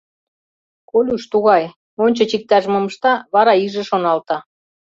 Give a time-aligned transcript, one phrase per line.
[0.89, 1.63] Колюш тугай:
[2.03, 4.37] ончыч иктаж-мом ышта, вара иже шоналта.